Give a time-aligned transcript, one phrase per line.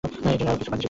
[0.03, 0.79] এই ট্রেনে আরো কেউ কাজে এসেছে।